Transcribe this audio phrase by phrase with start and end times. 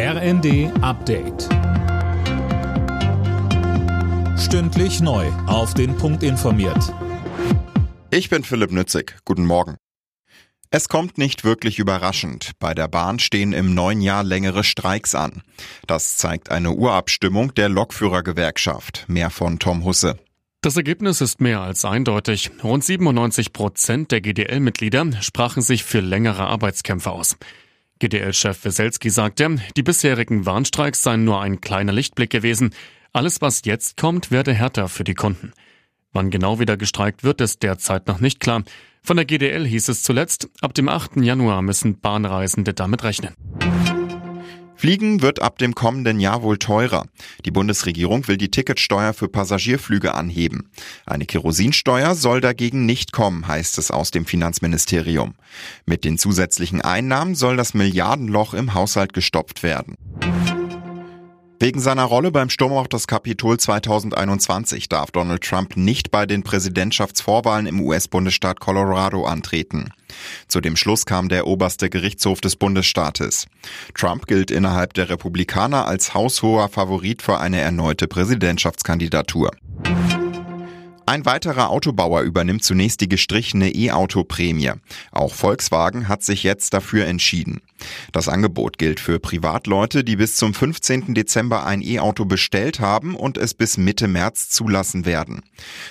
[0.00, 1.48] RND Update.
[4.38, 5.26] Stündlich neu.
[5.48, 6.94] Auf den Punkt informiert.
[8.12, 9.16] Ich bin Philipp Nützig.
[9.24, 9.76] Guten Morgen.
[10.70, 12.52] Es kommt nicht wirklich überraschend.
[12.60, 15.42] Bei der Bahn stehen im neuen Jahr längere Streiks an.
[15.88, 19.04] Das zeigt eine Urabstimmung der Lokführergewerkschaft.
[19.08, 20.16] Mehr von Tom Husse.
[20.60, 22.52] Das Ergebnis ist mehr als eindeutig.
[22.62, 27.36] Rund 97 Prozent der GDL-Mitglieder sprachen sich für längere Arbeitskämpfe aus.
[27.98, 32.74] GDL-Chef Weselski sagte, die bisherigen Warnstreiks seien nur ein kleiner Lichtblick gewesen.
[33.12, 35.52] Alles, was jetzt kommt, werde härter für die Kunden.
[36.12, 38.62] Wann genau wieder gestreikt wird, ist derzeit noch nicht klar.
[39.02, 41.16] Von der GDL hieß es zuletzt, ab dem 8.
[41.16, 43.34] Januar müssen Bahnreisende damit rechnen.
[44.78, 47.06] Fliegen wird ab dem kommenden Jahr wohl teurer.
[47.44, 50.70] Die Bundesregierung will die Ticketsteuer für Passagierflüge anheben.
[51.04, 55.34] Eine Kerosinsteuer soll dagegen nicht kommen, heißt es aus dem Finanzministerium.
[55.84, 59.96] Mit den zusätzlichen Einnahmen soll das Milliardenloch im Haushalt gestopft werden.
[61.60, 66.44] Wegen seiner Rolle beim Sturm auf das Kapitol 2021 darf Donald Trump nicht bei den
[66.44, 69.90] Präsidentschaftsvorwahlen im US-Bundesstaat Colorado antreten.
[70.46, 73.46] Zu dem Schluss kam der oberste Gerichtshof des Bundesstaates.
[73.94, 79.50] Trump gilt innerhalb der Republikaner als haushoher Favorit für eine erneute Präsidentschaftskandidatur.
[81.08, 84.72] Ein weiterer Autobauer übernimmt zunächst die gestrichene E-Auto-Prämie.
[85.10, 87.62] Auch Volkswagen hat sich jetzt dafür entschieden.
[88.12, 91.14] Das Angebot gilt für Privatleute, die bis zum 15.
[91.14, 95.40] Dezember ein E-Auto bestellt haben und es bis Mitte März zulassen werden.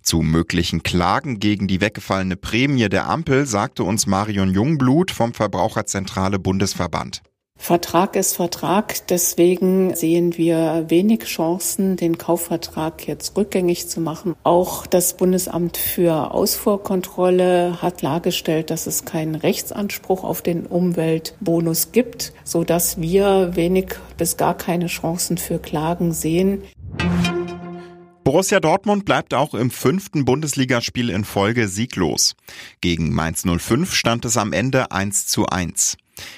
[0.00, 6.38] Zu möglichen Klagen gegen die weggefallene Prämie der Ampel sagte uns Marion Jungblut vom Verbraucherzentrale
[6.38, 7.20] Bundesverband.
[7.62, 9.06] Vertrag ist Vertrag.
[9.06, 14.34] Deswegen sehen wir wenig Chancen, den Kaufvertrag jetzt rückgängig zu machen.
[14.42, 22.32] Auch das Bundesamt für Ausfuhrkontrolle hat klargestellt, dass es keinen Rechtsanspruch auf den Umweltbonus gibt,
[22.42, 26.64] so dass wir wenig bis gar keine Chancen für Klagen sehen.
[28.24, 32.34] Borussia Dortmund bleibt auch im fünften Bundesligaspiel in Folge sieglos.
[32.80, 35.96] Gegen Mainz 05 stand es am Ende 1 zu 1.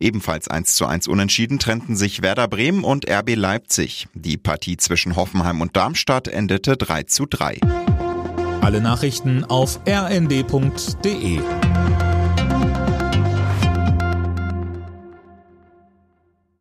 [0.00, 4.08] Ebenfalls 1 zu 1 unentschieden trennten sich Werder Bremen und RB Leipzig.
[4.14, 7.60] Die Partie zwischen Hoffenheim und Darmstadt endete 3 zu 3.
[8.60, 11.40] Alle Nachrichten auf rnd.de